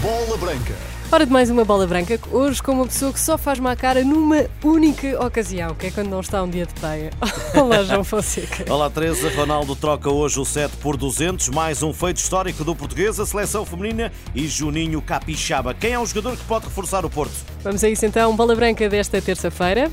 Bola 0.00 0.38
Branca. 0.38 0.74
Hora 1.12 1.26
de 1.26 1.32
mais 1.32 1.50
uma 1.50 1.62
bola 1.62 1.86
branca, 1.86 2.18
hoje 2.30 2.62
com 2.62 2.72
uma 2.72 2.86
pessoa 2.86 3.12
que 3.12 3.20
só 3.20 3.36
faz 3.36 3.58
má 3.58 3.76
cara 3.76 4.02
numa 4.02 4.46
única 4.64 5.22
ocasião, 5.22 5.74
que 5.74 5.88
é 5.88 5.90
quando 5.90 6.08
não 6.08 6.20
está 6.20 6.42
um 6.42 6.48
dia 6.48 6.64
de 6.64 6.72
peia. 6.74 7.10
Olá, 7.54 7.82
João 7.82 8.02
Fonseca. 8.02 8.72
Olá, 8.72 8.88
Teresa. 8.88 9.28
Ronaldo 9.36 9.76
troca 9.76 10.08
hoje 10.08 10.40
o 10.40 10.44
7 10.44 10.76
por 10.78 10.96
200, 10.96 11.50
mais 11.50 11.82
um 11.82 11.92
feito 11.92 12.16
histórico 12.18 12.64
do 12.64 12.74
português, 12.74 13.20
a 13.20 13.26
seleção 13.26 13.66
feminina 13.66 14.10
e 14.34 14.48
Juninho 14.48 15.02
Capixaba. 15.02 15.74
Quem 15.74 15.92
é 15.92 15.98
o 15.98 16.06
jogador 16.06 16.36
que 16.36 16.44
pode 16.44 16.64
reforçar 16.64 17.04
o 17.04 17.10
Porto? 17.10 17.34
Vamos 17.62 17.84
a 17.84 17.88
isso 17.90 18.06
então, 18.06 18.34
bola 18.34 18.54
branca 18.54 18.88
desta 18.88 19.20
terça-feira. 19.20 19.90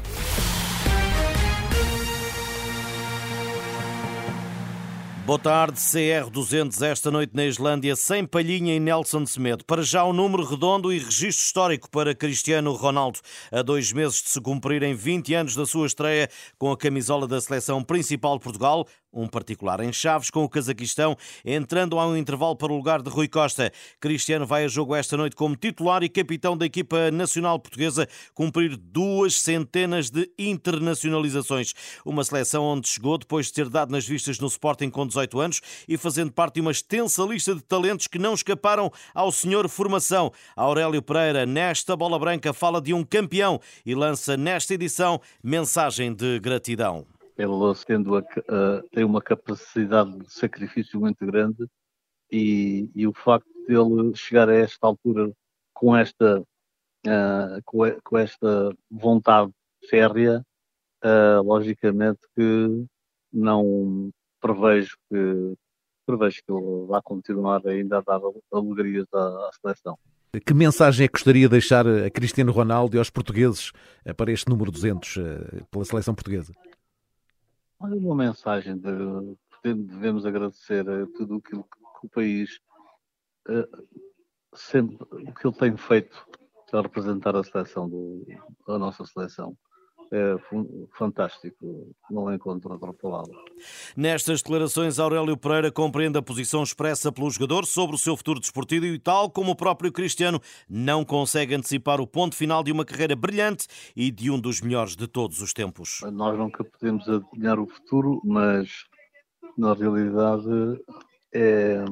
Boa 5.28 5.38
tarde, 5.38 5.78
CR200 5.78 6.82
esta 6.84 7.12
noite 7.12 7.36
na 7.36 7.44
Islândia, 7.44 7.98
sem 7.98 8.26
palhinha 8.26 8.74
em 8.74 8.80
Nelson 8.80 9.26
Semedo. 9.26 9.66
Para 9.66 9.82
já 9.82 10.06
um 10.06 10.14
número 10.14 10.42
redondo 10.46 10.90
e 10.90 11.00
registro 11.00 11.46
histórico 11.46 11.90
para 11.92 12.16
Cristiano 12.16 12.72
Ronaldo. 12.72 13.20
A 13.52 13.62
dois 13.62 13.92
meses 13.92 14.24
de 14.24 14.30
se 14.30 14.40
cumprirem 14.40 14.96
20 14.96 15.34
anos 15.34 15.54
da 15.54 15.66
sua 15.66 15.86
estreia 15.86 16.30
com 16.58 16.72
a 16.72 16.78
camisola 16.78 17.28
da 17.28 17.42
seleção 17.42 17.84
principal 17.84 18.38
de 18.38 18.44
Portugal, 18.46 18.88
um 19.18 19.28
particular 19.28 19.80
em 19.82 19.92
Chaves 19.92 20.30
com 20.30 20.44
o 20.44 20.50
Cazaquistão, 20.50 21.18
entrando 21.44 22.00
a 22.00 22.08
um 22.08 22.16
intervalo 22.16 22.56
para 22.56 22.72
o 22.72 22.76
lugar 22.76 23.02
de 23.02 23.10
Rui 23.10 23.28
Costa. 23.28 23.72
Cristiano 24.00 24.46
vai 24.46 24.64
a 24.64 24.68
jogo 24.68 24.96
esta 24.96 25.18
noite 25.18 25.36
como 25.36 25.56
titular 25.56 26.04
e 26.04 26.10
capitão 26.10 26.56
da 26.56 26.66
equipa 26.66 27.10
nacional 27.12 27.60
portuguesa, 27.60 28.08
cumprir 28.34 28.78
duas 28.78 29.42
centenas 29.42 30.10
de 30.10 30.30
internacionalizações. 30.38 31.74
Uma 32.06 32.24
seleção 32.24 32.64
onde 32.64 32.88
chegou 32.88 33.18
depois 33.18 33.48
de 33.48 33.54
ter 33.54 33.70
dado 33.70 33.92
nas 33.92 34.08
vistas 34.08 34.40
no 34.40 34.48
Sporting 34.48 34.90
com 34.90 35.08
18 35.08 35.40
anos 35.40 35.62
e 35.88 35.98
fazendo 35.98 36.32
parte 36.32 36.56
de 36.56 36.62
uma 36.62 36.72
extensa 36.72 37.24
lista 37.24 37.56
de 37.56 37.62
talentos 37.62 38.08
que 38.08 38.20
não 38.20 38.34
escaparam 38.34 38.92
ao 39.14 39.32
senhor 39.32 39.68
formação. 39.68 40.32
Aurélio 40.56 41.02
Pereira, 41.02 41.46
nesta 41.46 41.96
bola 41.96 42.20
branca, 42.20 42.54
fala 42.54 42.80
de 42.80 42.94
um 42.94 43.04
campeão 43.04 43.60
e 43.86 43.96
lança 43.96 44.38
nesta 44.38 44.74
edição 44.74 45.20
mensagem 45.44 46.14
de 46.14 46.40
gratidão 46.40 47.17
ele 47.38 47.76
tendo 47.86 48.18
a, 48.18 48.24
tem 48.92 49.04
uma 49.04 49.22
capacidade 49.22 50.18
de 50.18 50.34
sacrifício 50.34 51.00
muito 51.00 51.26
grande 51.26 51.68
e, 52.32 52.90
e, 52.96 53.08
o 53.08 53.14
facto 53.14 53.48
dele 53.68 54.16
chegar 54.16 54.50
a 54.50 54.56
esta 54.56 54.88
altura 54.88 55.32
com 55.74 55.96
esta, 55.96 56.42
uh, 56.42 57.62
com, 57.64 57.80
com, 58.04 58.18
esta 58.18 58.76
vontade 58.90 59.52
férrea, 59.90 60.44
uh, 61.06 61.42
logicamente 61.44 62.20
que 62.36 62.86
não 63.32 64.10
prevejo 64.42 64.98
que 65.10 65.54
prevejo 66.06 66.42
que 66.46 66.52
ele 66.52 66.88
vá 66.88 67.02
continuar 67.02 67.66
ainda 67.68 67.98
a 67.98 68.02
dar 68.02 68.22
alegrias 68.52 69.06
à, 69.14 69.20
à 69.20 69.50
seleção. 69.62 69.98
Que 70.46 70.54
mensagem 70.54 71.06
é 71.06 71.08
que 71.08 71.14
gostaria 71.14 71.48
de 71.48 71.52
deixar 71.52 71.86
a 71.88 72.10
Cristiano 72.10 72.52
Ronaldo 72.52 72.96
e 72.96 73.00
aos 73.00 73.10
portugueses 73.10 73.72
eh, 74.06 74.14
para 74.14 74.32
este 74.32 74.50
número 74.50 74.72
200 74.72 75.16
pela 75.70 75.84
seleção 75.84 76.16
portuguesa? 76.16 76.54
Olha, 77.80 77.96
uma 77.96 78.16
mensagem 78.16 78.78
de 78.78 78.90
devemos 79.64 80.26
agradecer 80.26 80.88
a 80.90 81.06
tudo 81.08 81.36
aquilo 81.36 81.64
que 81.64 82.06
o 82.06 82.10
país 82.10 82.60
uh, 83.50 83.88
sempre 84.56 84.98
o 85.12 85.34
que 85.34 85.48
ele 85.48 85.56
tem 85.56 85.78
feito 85.78 86.26
para 86.70 86.82
representar 86.82 87.36
a 87.36 87.44
seleção 87.44 87.90
do, 87.90 88.26
a 88.68 88.78
nossa 88.78 89.06
seleção 89.06 89.58
é 90.12 90.36
fantástico, 90.98 91.94
não 92.10 92.34
encontro 92.34 92.72
outra 92.72 92.94
palavra. 92.94 93.34
Nestas 93.96 94.42
declarações, 94.42 95.00
Aurélio 95.00 95.38
Pereira 95.38 95.72
compreende 95.72 96.18
a 96.18 96.22
posição 96.22 96.64
expressa 96.64 97.12
pelo 97.12 97.30
jogador 97.30 97.66
sobre 97.66 97.96
o 97.96 98.00
seu 98.00 98.16
futuro 98.16 98.40
desportivo 98.40 98.86
e, 98.86 99.00
tal 99.00 99.30
como 99.30 99.52
o 99.52 99.56
próprio 99.56 99.92
Cristiano, 99.92 100.42
não 100.70 101.04
consegue 101.04 101.56
antecipar 101.56 102.00
o 102.00 102.08
ponto 102.08 102.36
final 102.36 102.64
de 102.64 102.72
uma 102.72 102.86
carreira 102.86 103.16
brilhante 103.16 103.68
e 103.96 104.12
de 104.12 104.32
um 104.32 104.40
dos 104.40 104.62
melhores 104.62 104.96
de 104.96 105.08
todos 105.08 105.42
os 105.42 105.54
tempos. 105.54 106.00
Nós 106.12 106.38
nunca 106.38 106.64
podemos 106.64 107.08
adivinhar 107.08 107.60
o 107.60 107.68
futuro, 107.68 108.22
mas 108.24 108.86
na 109.58 109.74
realidade 109.74 110.48
é 111.34 111.84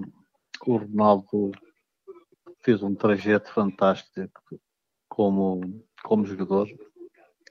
o 0.65 0.77
Ronaldo 0.77 1.51
fez 2.63 2.81
um 2.81 2.95
trajeto 2.95 3.51
fantástico 3.53 4.41
como, 5.07 5.61
como 6.03 6.25
jogador 6.25 6.67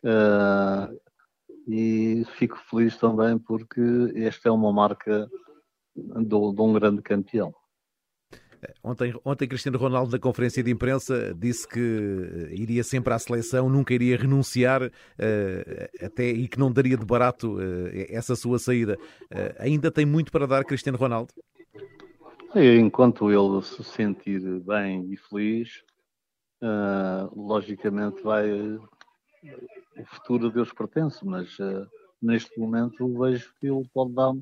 Uh, 0.05 1.01
e 1.67 2.25
fico 2.37 2.59
feliz 2.69 2.97
também 2.97 3.39
porque 3.39 3.81
esta 4.17 4.49
é 4.49 4.53
uma 4.53 4.73
marca 4.73 5.29
de, 5.97 6.29
de 6.29 6.61
um 6.61 6.73
grande 6.75 7.01
campeão. 7.03 7.55
Ontem, 8.83 9.15
ontem 9.25 9.49
Cristiano 9.49 9.79
Ronaldo, 9.79 10.13
na 10.13 10.19
conferência 10.19 10.63
de 10.63 10.71
imprensa, 10.71 11.35
disse 11.35 11.67
que 11.69 12.49
iria 12.51 12.83
sempre 12.83 13.13
à 13.13 13.19
seleção, 13.19 13.69
nunca 13.69 13.93
iria 13.95 14.17
renunciar 14.17 14.83
uh, 14.83 16.05
até 16.05 16.29
e 16.29 16.49
que 16.49 16.59
não 16.59 16.73
daria 16.73 16.97
de 16.97 17.05
barato 17.05 17.57
uh, 17.57 17.89
essa 18.09 18.35
sua 18.37 18.59
saída. 18.59 18.97
Uh, 19.25 19.55
ainda 19.59 19.91
tem 19.91 20.07
muito 20.07 20.31
para 20.33 20.47
dar 20.47 20.65
Cristiano 20.65 20.99
Ronaldo? 20.99 21.33
Enquanto 22.55 23.31
ele 23.31 23.63
se 23.63 23.83
sentir 23.83 24.41
bem 24.61 25.13
e 25.13 25.17
feliz, 25.17 25.83
logicamente 27.35 28.23
vai, 28.23 28.49
o 29.99 30.05
futuro 30.05 30.49
a 30.49 30.51
Deus 30.51 30.73
pertence, 30.73 31.25
mas 31.25 31.59
uh, 31.59 31.87
neste 32.21 32.59
momento 32.59 33.19
vejo 33.19 33.55
que 33.61 33.67
ele 33.67 33.89
pode 33.93 34.13
dar 34.13 34.33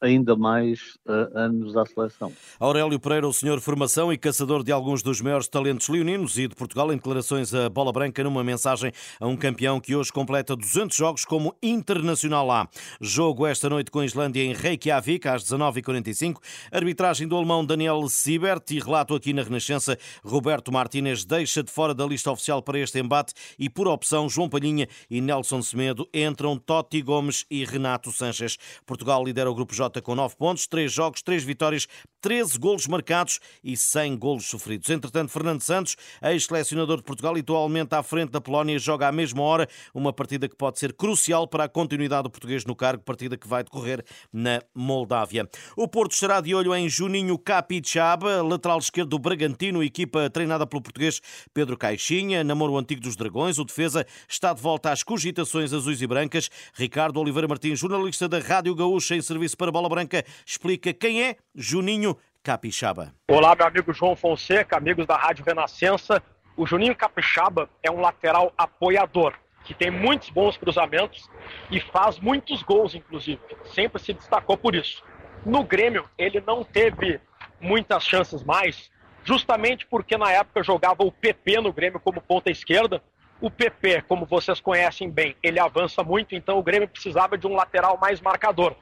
ainda 0.00 0.36
mais 0.36 0.96
uh, 1.06 1.36
anos 1.36 1.76
à 1.76 1.84
seleção. 1.84 2.32
Aurélio 2.58 2.98
Pereira, 3.00 3.26
o 3.26 3.32
senhor 3.32 3.60
formação 3.60 4.12
e 4.12 4.18
caçador 4.18 4.62
de 4.62 4.70
alguns 4.70 5.02
dos 5.02 5.20
maiores 5.20 5.48
talentos 5.48 5.88
leoninos 5.88 6.38
e 6.38 6.46
de 6.46 6.54
Portugal, 6.54 6.92
em 6.92 6.96
declarações 6.96 7.52
a 7.52 7.68
Bola 7.68 7.92
Branca, 7.92 8.22
numa 8.22 8.44
mensagem 8.44 8.92
a 9.20 9.26
um 9.26 9.36
campeão 9.36 9.80
que 9.80 9.96
hoje 9.96 10.12
completa 10.12 10.54
200 10.54 10.96
jogos 10.96 11.24
como 11.24 11.54
internacional 11.62 12.50
A. 12.50 12.68
Jogo 13.00 13.46
esta 13.46 13.68
noite 13.68 13.90
com 13.90 14.00
a 14.00 14.04
Islândia 14.04 14.42
em 14.42 14.52
Reykjavik, 14.52 15.26
às 15.28 15.44
19h45. 15.44 16.36
Arbitragem 16.70 17.26
do 17.26 17.36
alemão 17.36 17.64
Daniel 17.64 18.08
Siebert 18.08 18.64
e 18.70 18.78
relato 18.78 19.14
aqui 19.14 19.32
na 19.32 19.42
Renascença, 19.42 19.98
Roberto 20.24 20.72
Martínez 20.72 21.24
deixa 21.24 21.62
de 21.62 21.72
fora 21.72 21.94
da 21.94 22.06
lista 22.06 22.30
oficial 22.30 22.62
para 22.62 22.78
este 22.78 23.00
embate 23.00 23.34
e, 23.58 23.68
por 23.68 23.88
opção, 23.88 24.28
João 24.28 24.48
Palhinha 24.48 24.86
e 25.10 25.20
Nelson 25.20 25.60
Semedo 25.62 26.08
entram 26.14 26.56
Totti 26.56 27.02
Gomes 27.02 27.44
e 27.50 27.64
Renato 27.64 28.12
Sanches. 28.12 28.56
Portugal 28.86 29.24
lidera 29.24 29.50
o 29.50 29.54
grupo 29.54 29.74
J 29.74 29.87
com 30.02 30.14
9 30.14 30.36
pontos, 30.36 30.66
3 30.66 30.92
jogos, 30.92 31.22
3 31.22 31.42
vitórias, 31.44 31.86
13 32.20 32.58
golos 32.58 32.86
marcados 32.86 33.40
e 33.62 33.76
100 33.76 34.16
golos 34.18 34.46
sofridos. 34.46 34.90
Entretanto, 34.90 35.30
Fernando 35.30 35.60
Santos, 35.60 35.96
ex-selecionador 36.22 36.98
de 36.98 37.02
Portugal 37.02 37.36
e 37.36 37.40
atualmente 37.40 37.94
à 37.94 38.02
frente 38.02 38.30
da 38.30 38.40
Polónia, 38.40 38.78
joga 38.78 39.08
à 39.08 39.12
mesma 39.12 39.42
hora 39.42 39.68
uma 39.94 40.12
partida 40.12 40.48
que 40.48 40.56
pode 40.56 40.78
ser 40.78 40.92
crucial 40.92 41.46
para 41.46 41.64
a 41.64 41.68
continuidade 41.68 42.24
do 42.24 42.30
português 42.30 42.64
no 42.64 42.74
cargo, 42.76 43.02
partida 43.02 43.36
que 43.36 43.48
vai 43.48 43.62
decorrer 43.64 44.04
na 44.32 44.60
Moldávia. 44.74 45.48
O 45.76 45.88
Porto 45.88 46.12
estará 46.12 46.40
de 46.40 46.54
olho 46.54 46.74
em 46.74 46.88
Juninho 46.88 47.38
Capixaba, 47.38 48.42
lateral 48.42 48.78
esquerdo 48.78 49.10
do 49.10 49.18
Bragantino, 49.18 49.82
equipa 49.82 50.28
treinada 50.28 50.66
pelo 50.66 50.82
português 50.82 51.20
Pedro 51.54 51.76
Caixinha, 51.76 52.42
namoro 52.44 52.76
antigo 52.76 53.00
dos 53.00 53.16
Dragões. 53.16 53.58
O 53.58 53.64
defesa 53.64 54.06
está 54.28 54.52
de 54.52 54.60
volta 54.60 54.90
às 54.90 55.02
cogitações 55.02 55.72
azuis 55.72 56.02
e 56.02 56.06
brancas. 56.06 56.50
Ricardo 56.74 57.20
Oliveira 57.20 57.48
Martins, 57.48 57.78
jornalista 57.78 58.28
da 58.28 58.38
Rádio 58.38 58.74
Gaúcha 58.74 59.16
em 59.16 59.22
serviço 59.22 59.56
para 59.56 59.72
Bola 59.72 59.88
Branca, 59.88 60.24
explica 60.44 60.92
quem 60.92 61.22
é 61.22 61.36
Juninho 61.54 62.16
Capixaba. 62.42 63.12
Olá, 63.28 63.54
meu 63.54 63.66
amigo 63.66 63.92
João 63.92 64.16
Fonseca, 64.16 64.76
amigos 64.76 65.06
da 65.06 65.16
Rádio 65.16 65.44
Renascença. 65.44 66.22
O 66.56 66.66
Juninho 66.66 66.94
Capixaba 66.94 67.68
é 67.82 67.90
um 67.90 68.00
lateral 68.00 68.52
apoiador, 68.56 69.34
que 69.64 69.74
tem 69.74 69.90
muitos 69.90 70.30
bons 70.30 70.56
cruzamentos 70.56 71.28
e 71.70 71.80
faz 71.80 72.18
muitos 72.18 72.62
gols, 72.62 72.94
inclusive. 72.94 73.40
Sempre 73.66 74.02
se 74.02 74.12
destacou 74.12 74.56
por 74.56 74.74
isso. 74.74 75.04
No 75.44 75.62
Grêmio, 75.62 76.08
ele 76.16 76.40
não 76.40 76.64
teve 76.64 77.20
muitas 77.60 78.04
chances 78.04 78.42
mais, 78.42 78.90
justamente 79.24 79.86
porque 79.86 80.16
na 80.16 80.30
época 80.32 80.62
jogava 80.62 81.04
o 81.04 81.12
PP 81.12 81.60
no 81.60 81.72
Grêmio 81.72 82.00
como 82.00 82.20
ponta 82.20 82.50
esquerda. 82.50 83.02
O 83.40 83.50
PP, 83.50 84.02
como 84.08 84.26
vocês 84.26 84.60
conhecem 84.60 85.10
bem, 85.10 85.36
ele 85.42 85.60
avança 85.60 86.02
muito, 86.02 86.34
então 86.34 86.58
o 86.58 86.62
Grêmio 86.62 86.88
precisava 86.88 87.36
de 87.36 87.46
um 87.46 87.54
lateral 87.54 87.98
mais 87.98 88.20
marcador 88.20 88.74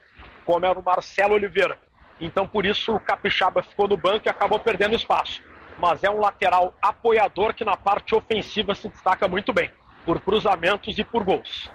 como 0.46 0.64
era 0.64 0.78
o 0.78 0.82
Marcelo 0.82 1.34
Oliveira. 1.34 1.76
Então, 2.20 2.46
por 2.46 2.64
isso, 2.64 2.94
o 2.94 3.00
Capixaba 3.00 3.62
ficou 3.62 3.88
no 3.88 3.96
banco 3.96 4.26
e 4.26 4.30
acabou 4.30 4.58
perdendo 4.58 4.94
espaço. 4.94 5.42
Mas 5.78 6.02
é 6.02 6.10
um 6.10 6.18
lateral 6.18 6.74
apoiador 6.80 7.54
que 7.54 7.64
na 7.64 7.76
parte 7.76 8.14
ofensiva 8.14 8.74
se 8.74 8.88
destaca 8.88 9.28
muito 9.28 9.52
bem, 9.52 9.70
por 10.06 10.20
cruzamentos 10.20 10.98
e 10.98 11.04
por 11.04 11.22
gols. 11.22 11.70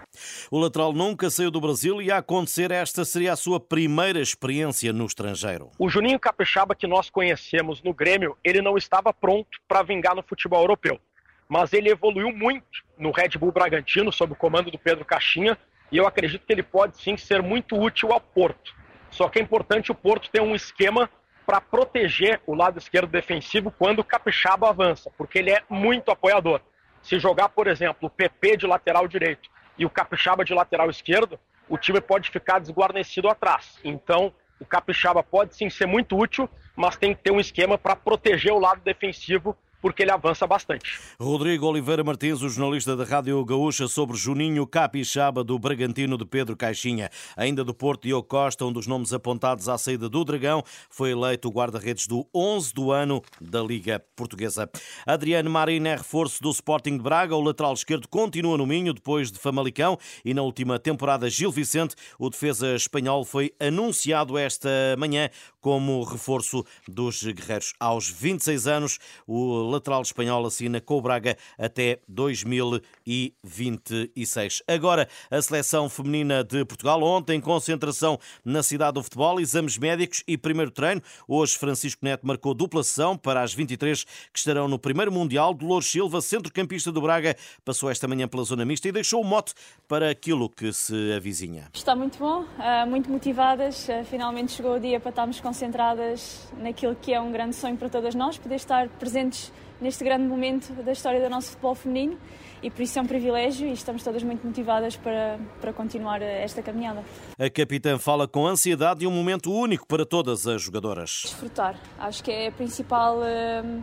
O 0.49 0.59
lateral 0.59 0.91
nunca 0.91 1.29
saiu 1.29 1.51
do 1.51 1.61
Brasil 1.61 2.01
e 2.01 2.11
a 2.11 2.17
acontecer 2.17 2.71
esta 2.71 3.05
seria 3.05 3.33
a 3.33 3.35
sua 3.35 3.59
primeira 3.59 4.19
experiência 4.19 4.91
no 4.91 5.05
estrangeiro. 5.05 5.69
O 5.77 5.88
Juninho 5.88 6.19
Capixaba 6.19 6.73
que 6.73 6.88
nós 6.88 7.09
conhecemos 7.09 7.83
no 7.83 7.93
Grêmio, 7.93 8.35
ele 8.43 8.61
não 8.61 8.77
estava 8.77 9.13
pronto 9.13 9.59
para 9.67 9.83
vingar 9.83 10.15
no 10.15 10.23
futebol 10.23 10.61
europeu. 10.61 10.99
Mas 11.47 11.73
ele 11.73 11.89
evoluiu 11.89 12.31
muito 12.31 12.83
no 12.97 13.11
Red 13.11 13.38
Bull 13.38 13.51
Bragantino, 13.51 14.11
sob 14.11 14.33
o 14.33 14.35
comando 14.35 14.71
do 14.71 14.79
Pedro 14.79 15.05
Caixinha, 15.05 15.57
e 15.91 15.97
eu 15.97 16.07
acredito 16.07 16.45
que 16.45 16.53
ele 16.53 16.63
pode 16.63 16.97
sim 16.97 17.17
ser 17.17 17.43
muito 17.43 17.77
útil 17.77 18.11
ao 18.11 18.21
Porto. 18.21 18.73
Só 19.12 19.30
que 19.30 19.40
é 19.40 19.42
importante 19.42 19.92
o 19.92 19.96
Porto 19.96 20.30
ter 20.31 20.42
um 20.42 20.56
esquema 20.56 21.10
para 21.46 21.60
proteger 21.60 22.42
o 22.48 22.56
lado 22.56 22.80
esquerdo 22.80 23.12
defensivo 23.12 23.72
quando 23.72 24.00
o 24.00 24.04
Capixaba 24.04 24.69
avança, 24.69 25.12
porque 25.18 25.38
ele 25.38 25.52
é 25.52 25.62
muito 25.69 26.10
apoiador. 26.10 26.62
Se 27.04 27.19
jogar, 27.19 27.50
por 27.50 27.68
exemplo, 27.68 28.08
o 28.08 28.10
PP 28.10 28.58
de 28.58 28.68
lateral 28.68 29.08
direito 29.08 29.50
e 29.78 29.86
o 29.86 29.90
Capixaba 29.90 30.46
de 30.46 30.54
lateral 30.54 30.90
esquerdo, 30.90 31.40
o 31.68 31.78
time 31.78 32.00
pode 32.00 32.30
ficar 32.30 32.60
desguarnecido 32.60 33.28
atrás. 33.28 33.80
Então, 33.84 34.34
o 34.60 34.66
Capixaba 34.66 35.24
pode 35.24 35.56
sim 35.56 35.69
ser 35.69 35.88
muito 35.88 36.18
útil, 36.18 36.50
mas 36.75 36.96
tem 36.96 37.13
que 37.13 37.22
ter 37.22 37.31
um 37.31 37.40
esquema 37.40 37.78
para 37.78 37.96
proteger 37.96 38.54
o 38.54 38.60
lado 38.60 38.81
defensivo 38.81 39.58
porque 39.81 40.04
ele 40.04 40.12
avança 40.12 40.45
bastante. 40.45 41.00
Rodrigo 41.19 41.66
Oliveira 41.66 42.04
Martins, 42.04 42.42
o 42.42 42.50
jornalista 42.50 42.95
da 42.95 43.04
Rádio 43.04 43.44
Gaúcha, 43.44 43.88
sobre 43.88 44.16
Juninho 44.16 44.66
Capixaba 44.68 45.44
do 45.44 45.57
Bragantino 45.57 46.18
de 46.18 46.25
Pedro 46.25 46.56
Caixinha. 46.56 47.10
Ainda 47.36 47.63
do 47.63 47.74
Porto, 47.74 48.04
Diogo 48.04 48.28
Costa, 48.28 48.66
um 48.66 48.72
dos 48.72 48.88
nomes 48.88 49.12
apontados 49.12 49.68
à 49.68 49.78
saída 49.78 50.07
do 50.07 50.24
Dragão, 50.24 50.63
foi 50.89 51.12
eleito 51.12 51.50
guarda-redes 51.50 52.07
do 52.07 52.28
11 52.33 52.74
do 52.74 52.92
ano 52.92 53.22
da 53.39 53.62
Liga 53.62 54.04
Portuguesa. 54.16 54.69
Adriano 55.06 55.50
Marina 55.50 55.89
é 55.89 55.95
reforço 55.95 56.42
do 56.42 56.51
Sporting 56.51 56.98
de 56.98 57.04
Braga. 57.04 57.36
O 57.36 57.42
lateral 57.42 57.74
esquerdo 57.74 58.07
continua 58.07 58.57
no 58.57 58.66
Minho 58.66 58.94
depois 58.94 59.31
de 59.31 59.39
Famalicão 59.39 59.98
e 60.24 60.34
na 60.34 60.42
última 60.42 60.77
temporada 60.77 61.30
Gil 61.30 61.51
Vicente, 61.51 61.95
o 62.19 62.30
defesa 62.30 62.75
espanhol, 62.75 63.25
foi 63.25 63.51
anunciado 63.60 64.38
esta 64.38 64.69
manhã 64.98 65.30
como 65.60 66.04
reforço 66.04 66.63
dos 66.88 67.24
guerreiros. 67.24 67.74
Aos 67.80 68.10
26 68.10 68.68
anos, 68.68 69.00
o 69.27 69.70
lateral 69.71 70.01
espanhol 70.01 70.45
assina 70.45 70.79
com 70.79 70.97
o 70.97 71.01
Braga 71.01 71.38
até 71.57 72.00
2026. 72.07 74.63
Agora, 74.68 75.07
a 75.29 75.41
seleção 75.41 75.89
feminina 75.89 76.44
de 76.44 76.63
Portugal. 76.65 77.01
Ontem, 77.01 77.39
concentração 77.39 78.19
na 78.44 78.62
cidade 78.62 78.94
do 78.94 79.03
futebol, 79.03 79.39
exames 79.39 79.77
médicos 79.77 80.23
e 80.27 80.38
primeiro 80.38 80.71
treino. 80.71 81.01
Hoje, 81.27 81.57
Francisco 81.57 82.03
Neto 82.03 82.27
marcou 82.27 82.53
dupla 82.53 82.83
sessão 82.83 83.18
para 83.18 83.41
as 83.41 83.53
23 83.53 84.03
que 84.03 84.39
estarão 84.39 84.68
no 84.68 84.77
primeiro 84.77 85.12
Mundial. 85.12 85.53
Dolores 85.53 85.88
Silva, 85.88 86.21
centrocampista 86.21 86.91
do 86.91 87.01
Braga, 87.01 87.35
passou 87.63 87.89
esta 87.89 88.07
manhã 88.07 88.27
pela 88.27 88.44
zona 88.44 88.65
mista 88.65 88.88
e 88.88 88.91
deixou 88.91 89.21
o 89.21 89.24
mote 89.24 89.53
para 89.88 90.09
aquilo 90.09 90.50
que 90.50 90.71
se 90.74 91.13
avizinha. 91.13 91.69
Está 91.74 91.95
muito 91.95 92.17
bom, 92.17 92.45
ah, 92.59 92.85
muito 92.85 93.09
motivadas. 93.09 93.89
Ah, 93.89 94.03
finalmente 94.03 94.51
chegou 94.51 94.75
o 94.75 94.79
dia 94.79 95.00
para 95.00 95.09
estarmos 95.09 95.39
concentradas 95.39 96.47
naquilo 96.57 96.95
que 96.95 97.13
é 97.13 97.19
um 97.19 97.31
grande 97.31 97.56
sonho 97.56 97.77
para 97.77 97.89
todas 97.89 98.15
nós, 98.15 98.38
poder 98.38 98.56
estar 98.56 98.89
presentes 98.89 99.51
neste 99.80 100.04
grande 100.04 100.28
momento 100.28 100.72
da 100.84 100.92
história 100.92 101.22
do 101.22 101.30
nosso 101.30 101.50
futebol 101.50 101.75
feminino 101.75 102.18
e 102.62 102.69
por 102.69 102.81
isso 102.81 103.00
é 103.00 103.02
um 103.02 103.08
privilégio 103.08 103.68
e 103.68 103.74
estamos 103.74 104.04
todas 104.04 104.22
muito 104.22 104.46
motivadas 104.46 104.96
para, 104.96 105.40
para 105.60 105.74
continuar 105.74 106.22
esta 106.22 106.62
caminhada. 106.62 107.04
A 107.40 107.50
capitã 107.50 107.98
fala 107.98 108.28
com 108.28 108.46
ansiedade 108.46 109.04
e 109.04 109.08
um 109.08 109.12
momento 109.12 109.52
único 109.52 109.88
para 109.88 110.06
todas 110.06 110.46
as 110.46 110.62
jogadoras. 110.62 111.22
Desfrutar, 111.24 111.75
acho 111.98 112.24
que 112.24 112.31
é 112.31 112.48
a 112.48 112.52
principal 112.52 113.18
uh, 113.18 113.81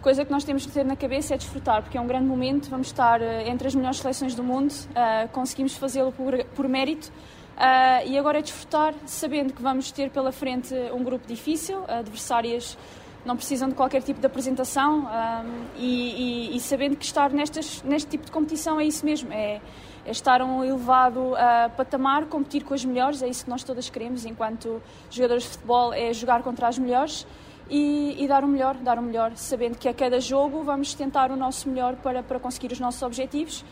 coisa 0.00 0.24
que 0.24 0.30
nós 0.30 0.44
temos 0.44 0.64
que 0.64 0.72
ter 0.72 0.84
na 0.84 0.96
cabeça 0.96 1.34
é 1.34 1.36
desfrutar, 1.36 1.82
porque 1.82 1.98
é 1.98 2.00
um 2.00 2.06
grande 2.06 2.26
momento, 2.26 2.70
vamos 2.70 2.88
estar 2.88 3.20
uh, 3.20 3.24
entre 3.46 3.68
as 3.68 3.74
melhores 3.74 3.98
seleções 3.98 4.34
do 4.34 4.42
mundo, 4.42 4.72
uh, 4.72 5.28
conseguimos 5.32 5.76
fazê-lo 5.76 6.12
por, 6.12 6.42
por 6.56 6.68
mérito. 6.68 7.08
Uh, 7.56 8.08
e 8.08 8.18
agora 8.18 8.38
é 8.38 8.42
desfrutar, 8.42 8.94
sabendo 9.04 9.52
que 9.52 9.60
vamos 9.60 9.92
ter 9.92 10.10
pela 10.10 10.32
frente 10.32 10.74
um 10.94 11.04
grupo 11.04 11.26
difícil, 11.26 11.84
adversárias 11.86 12.78
não 13.24 13.36
precisam 13.36 13.68
de 13.68 13.74
qualquer 13.74 14.02
tipo 14.02 14.20
de 14.20 14.26
apresentação 14.26 15.00
um, 15.00 15.64
e, 15.76 16.50
e, 16.52 16.56
e, 16.56 16.60
sabendo 16.60 16.96
que 16.96 17.04
estar 17.04 17.30
nestas, 17.30 17.82
neste 17.82 18.10
tipo 18.10 18.24
de 18.24 18.32
competição 18.32 18.80
é 18.80 18.84
isso 18.84 19.04
mesmo, 19.04 19.32
é, 19.32 19.60
é 20.04 20.10
estar 20.10 20.40
um 20.42 20.64
elevado 20.64 21.32
uh, 21.32 21.70
patamar, 21.76 22.26
competir 22.26 22.64
com 22.64 22.72
as 22.72 22.84
melhores, 22.84 23.22
é 23.22 23.28
isso 23.28 23.44
que 23.44 23.50
nós 23.50 23.62
todas 23.62 23.90
queremos 23.90 24.24
enquanto 24.24 24.82
jogadores 25.10 25.44
de 25.44 25.50
futebol, 25.50 25.92
é 25.92 26.12
jogar 26.12 26.42
contra 26.42 26.68
as 26.68 26.78
melhores 26.78 27.26
e, 27.68 28.16
e, 28.18 28.26
dar 28.26 28.42
o 28.42 28.48
melhor, 28.48 28.74
dar 28.76 28.98
o 28.98 29.02
melhor, 29.02 29.32
sabendo 29.36 29.76
que 29.76 29.88
a 29.88 29.94
cada 29.94 30.18
jogo 30.18 30.62
vamos 30.62 30.94
tentar 30.94 31.30
o 31.30 31.36
nosso 31.36 31.68
melhor 31.68 31.96
para, 31.96 32.22
para 32.22 32.40
conseguir 32.40 32.72
os 32.72 32.80
nossos 32.80 33.02
objetivos 33.02 33.64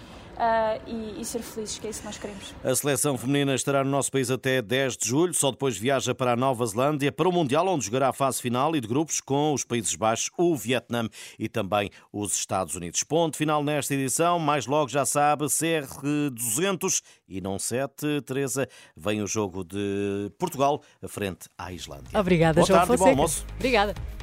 e, 0.87 1.21
e, 1.21 1.25
ser 1.25 1.41
felizes, 1.43 1.79
que 1.79 1.87
é 1.87 1.91
isso 1.91 2.01
que 2.01 2.07
nós 2.07 2.19
queremos. 2.19 2.55
A 2.63 2.75
seleção 2.75 3.19
feminina 3.19 3.55
estará 3.55 3.83
no 3.83 3.91
nosso 3.91 4.11
país 4.11 4.31
até 4.31 4.63
10 4.63 4.97
de 4.97 5.09
julho, 5.09 5.35
só 5.35 5.51
depois 5.51 5.77
viaja 5.77 6.15
para 6.15 6.33
a 6.33 6.37
Nova 6.37 6.65
Zelândia 6.67 7.11
para 7.11 7.29
o 7.29 7.33
Mundial, 7.33 7.67
onde 7.67 7.85
jogará 7.85 8.09
a 8.09 8.13
fase 8.13 8.41
final 8.41 8.75
e 8.77 8.81
de 8.81 8.89
grupos 8.89 9.21
com 9.21 9.53
os 9.53 9.65
Países 9.65 9.95
Baixos, 9.95 10.31
o 10.37 10.57
Vietnã 10.57 11.09
e 11.39 11.49
também 11.49 11.91
os 12.13 12.35
Estados 12.35 12.75
Unidos. 12.75 13.03
Ponto 13.03 13.37
final 13.37 13.63
nesta 13.65 13.95
edição, 13.95 14.39
mais 14.39 14.67
logo 14.67 14.89
já 14.89 15.05
sabe, 15.05 15.45
CR200 15.47 17.03
e 17.29 17.41
não 17.41 17.59
7, 17.59 18.23
Teresa, 18.23 18.69
vem 18.97 19.23
o 19.23 19.27
jogo 19.27 19.65
de 19.65 20.31
Portugal 20.39 20.83
frente 21.09 21.49
à 21.57 21.73
Islândia. 21.73 22.19
Obrigada, 22.19 22.55
Boa 22.55 22.67
João 22.67 22.79
tarde 22.79 22.93
Fonseca. 22.93 23.11
e 23.11 23.15
bom 23.15 23.21
almoço. 23.23 23.47
Obrigada. 23.57 24.18